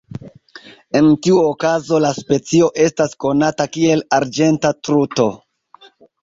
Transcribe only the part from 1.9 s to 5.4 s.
la specio estas konata kiel "arĝenta truto".